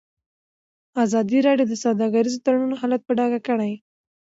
[1.03, 3.73] ازادي راډیو د سوداګریز تړونونه حالت په ډاګه کړی.